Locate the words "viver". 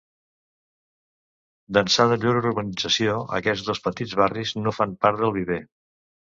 5.41-5.63